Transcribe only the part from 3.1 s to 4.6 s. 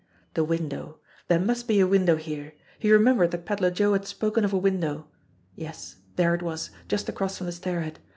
bered that Pedler Joe had spoken of a